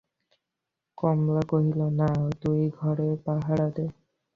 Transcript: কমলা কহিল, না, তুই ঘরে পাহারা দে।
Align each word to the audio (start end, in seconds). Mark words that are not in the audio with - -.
কমলা 0.97 1.43
কহিল, 1.49 1.79
না, 1.91 2.09
তুই 2.41 2.61
ঘরে 2.69 3.09
পাহারা 3.25 3.67
দে। 3.75 3.85